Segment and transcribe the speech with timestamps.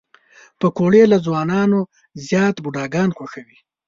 [0.59, 1.89] پکورې له ځوانانو نه
[2.27, 3.57] زیات بوډاګان خوښوي